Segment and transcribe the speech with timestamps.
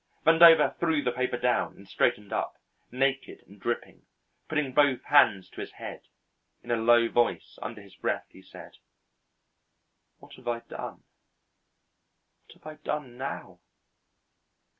[0.25, 2.57] Vandover threw the paper down and straightened up,
[2.91, 4.01] naked and dripping,
[4.49, 6.01] putting both hands to his head.
[6.63, 8.77] In a low voice under his breath he said:
[10.17, 11.03] "What have I done?
[12.47, 13.59] What have I done now?"